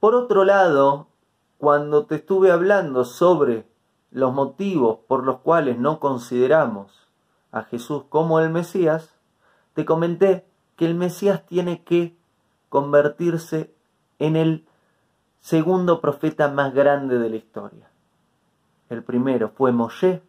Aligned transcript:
Por 0.00 0.14
otro 0.14 0.44
lado, 0.44 1.08
cuando 1.58 2.06
te 2.06 2.16
estuve 2.16 2.50
hablando 2.50 3.04
sobre 3.04 3.66
los 4.10 4.32
motivos 4.32 4.98
por 5.08 5.24
los 5.24 5.38
cuales 5.38 5.78
no 5.78 6.00
consideramos 6.00 7.08
a 7.50 7.62
Jesús 7.62 8.04
como 8.08 8.40
el 8.40 8.50
Mesías, 8.50 9.14
te 9.74 9.84
comenté 9.84 10.46
que 10.76 10.86
el 10.86 10.94
Mesías 10.94 11.46
tiene 11.46 11.82
que 11.82 12.16
convertirse 12.68 13.74
en 14.18 14.36
el 14.36 14.66
segundo 15.40 16.00
profeta 16.00 16.48
más 16.48 16.74
grande 16.74 17.18
de 17.18 17.30
la 17.30 17.36
historia. 17.36 17.90
El 18.88 19.02
primero 19.02 19.48
fue 19.48 19.72
Moshe 19.72 20.22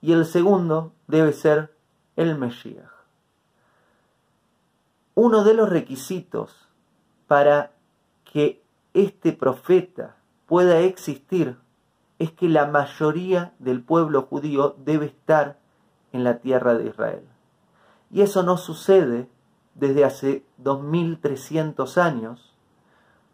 y 0.00 0.12
el 0.12 0.24
segundo 0.24 0.92
debe 1.08 1.32
ser 1.32 1.74
el 2.16 2.38
Mesías. 2.38 2.90
Uno 5.14 5.42
de 5.44 5.54
los 5.54 5.68
requisitos 5.68 6.68
para 7.26 7.72
que 8.32 8.62
este 8.94 9.32
profeta 9.32 10.16
pueda 10.46 10.80
existir 10.80 11.56
es 12.18 12.32
que 12.32 12.48
la 12.48 12.66
mayoría 12.66 13.54
del 13.58 13.82
pueblo 13.82 14.22
judío 14.22 14.76
debe 14.78 15.06
estar 15.06 15.58
en 16.12 16.24
la 16.24 16.38
tierra 16.38 16.74
de 16.74 16.86
Israel. 16.86 17.24
Y 18.10 18.22
eso 18.22 18.42
no 18.42 18.56
sucede 18.56 19.28
desde 19.74 20.04
hace 20.04 20.44
2300 20.58 21.98
años, 21.98 22.54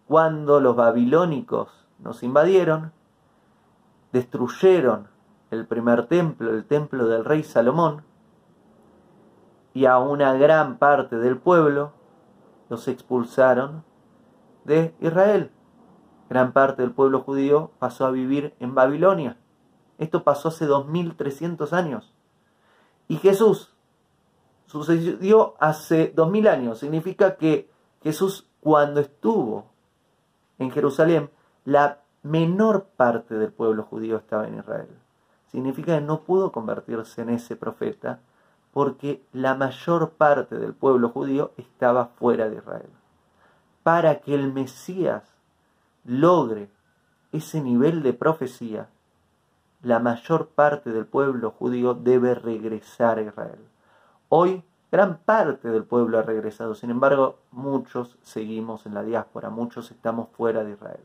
cuando 0.06 0.60
los 0.60 0.76
babilónicos 0.76 1.68
nos 1.98 2.22
invadieron, 2.22 2.92
destruyeron 4.12 5.08
el 5.50 5.66
primer 5.66 6.06
templo, 6.06 6.50
el 6.50 6.64
templo 6.64 7.08
del 7.08 7.24
rey 7.24 7.42
Salomón, 7.42 8.02
y 9.74 9.86
a 9.86 9.98
una 9.98 10.34
gran 10.34 10.78
parte 10.78 11.16
del 11.16 11.38
pueblo 11.38 11.92
los 12.68 12.88
expulsaron 12.88 13.84
de 14.66 14.94
Israel. 15.00 15.50
Gran 16.28 16.52
parte 16.52 16.82
del 16.82 16.92
pueblo 16.92 17.20
judío 17.20 17.70
pasó 17.78 18.04
a 18.04 18.10
vivir 18.10 18.54
en 18.60 18.74
Babilonia. 18.74 19.36
Esto 19.98 20.24
pasó 20.24 20.48
hace 20.48 20.66
2300 20.66 21.72
años. 21.72 22.12
Y 23.08 23.16
Jesús 23.16 23.72
sucedió 24.66 25.54
hace 25.60 26.12
2000 26.14 26.48
años. 26.48 26.78
Significa 26.80 27.36
que 27.36 27.70
Jesús 28.02 28.48
cuando 28.60 29.00
estuvo 29.00 29.66
en 30.58 30.72
Jerusalén, 30.72 31.30
la 31.64 32.00
menor 32.24 32.86
parte 32.96 33.36
del 33.36 33.52
pueblo 33.52 33.84
judío 33.84 34.16
estaba 34.16 34.48
en 34.48 34.58
Israel. 34.58 34.88
Significa 35.46 35.94
que 35.94 36.04
no 36.04 36.22
pudo 36.22 36.50
convertirse 36.50 37.22
en 37.22 37.30
ese 37.30 37.54
profeta 37.54 38.20
porque 38.72 39.22
la 39.32 39.54
mayor 39.54 40.10
parte 40.10 40.56
del 40.58 40.74
pueblo 40.74 41.10
judío 41.10 41.52
estaba 41.56 42.06
fuera 42.18 42.48
de 42.48 42.56
Israel. 42.56 42.90
Para 43.86 44.18
que 44.18 44.34
el 44.34 44.52
Mesías 44.52 45.22
logre 46.04 46.68
ese 47.30 47.60
nivel 47.60 48.02
de 48.02 48.14
profecía, 48.14 48.88
la 49.80 50.00
mayor 50.00 50.48
parte 50.48 50.90
del 50.90 51.06
pueblo 51.06 51.52
judío 51.52 51.94
debe 51.94 52.34
regresar 52.34 53.18
a 53.18 53.22
Israel. 53.22 53.60
Hoy 54.28 54.64
gran 54.90 55.18
parte 55.18 55.68
del 55.68 55.84
pueblo 55.84 56.18
ha 56.18 56.22
regresado, 56.22 56.74
sin 56.74 56.90
embargo 56.90 57.38
muchos 57.52 58.18
seguimos 58.22 58.86
en 58.86 58.94
la 58.94 59.04
diáspora, 59.04 59.50
muchos 59.50 59.92
estamos 59.92 60.30
fuera 60.30 60.64
de 60.64 60.72
Israel. 60.72 61.04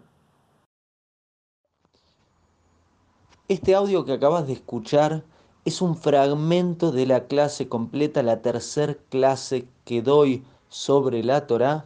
Este 3.48 3.76
audio 3.76 4.06
que 4.06 4.14
acabas 4.14 4.48
de 4.48 4.54
escuchar 4.54 5.24
es 5.66 5.84
un 5.84 5.96
fragmento 5.96 6.92
de 6.92 7.06
la 7.06 7.26
clase 7.26 7.70
completa, 7.70 8.24
la 8.24 8.42
tercera 8.42 8.96
clase 9.10 9.68
que 9.86 10.02
doy 10.02 10.44
sobre 10.68 11.24
la 11.24 11.46
Torá, 11.46 11.86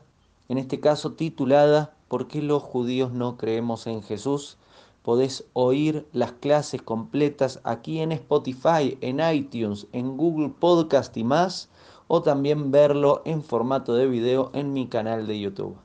en 0.49 0.57
este 0.57 0.79
caso 0.79 1.13
titulada 1.13 1.93
¿Por 2.07 2.27
qué 2.27 2.41
los 2.41 2.61
judíos 2.61 3.11
no 3.11 3.35
creemos 3.37 3.87
en 3.87 4.03
Jesús? 4.03 4.57
Podés 5.01 5.45
oír 5.53 6.07
las 6.13 6.31
clases 6.33 6.81
completas 6.81 7.59
aquí 7.63 7.99
en 7.99 8.11
Spotify, 8.11 8.97
en 9.01 9.19
iTunes, 9.19 9.87
en 9.91 10.17
Google 10.17 10.49
Podcast 10.59 11.15
y 11.17 11.23
más, 11.23 11.69
o 12.07 12.21
también 12.21 12.71
verlo 12.71 13.21
en 13.25 13.43
formato 13.43 13.95
de 13.95 14.07
video 14.07 14.51
en 14.53 14.73
mi 14.73 14.87
canal 14.87 15.27
de 15.27 15.39
YouTube. 15.39 15.75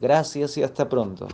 Gracias 0.00 0.56
y 0.56 0.62
hasta 0.62 0.88
pronto. 0.88 1.28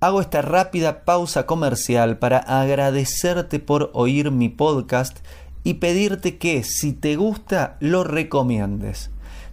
Hago 0.00 0.20
esta 0.20 0.42
rápida 0.42 1.04
pausa 1.04 1.46
comercial 1.46 2.18
para 2.18 2.38
agradecerte 2.38 3.58
por 3.58 3.90
oír 3.94 4.30
mi 4.30 4.48
podcast 4.48 5.18
y 5.64 5.74
pedirte 5.74 6.38
que 6.38 6.62
si 6.62 6.92
te 6.92 7.16
gusta 7.16 7.76
lo 7.80 8.04
recomiendes. 8.04 9.10